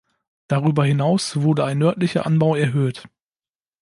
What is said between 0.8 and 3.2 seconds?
hinaus wurde ein nördlicher Anbau erhöht.